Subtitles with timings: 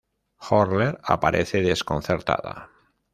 [0.47, 2.71] Horler aparece desconcertada.